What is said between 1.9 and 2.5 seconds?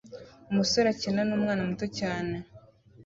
cyane